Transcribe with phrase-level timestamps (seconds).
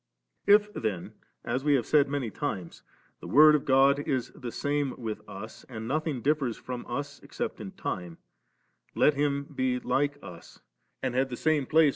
[0.47, 0.53] x8.
[0.55, 1.13] If then,
[1.45, 2.85] as we have many times said,
[3.19, 7.61] the Word of God is the same with us, and nothing differs from us except
[7.61, 8.17] in time,
[8.95, 10.59] let Him be like ufl|
[11.03, 11.89] and have the same place with the iiio.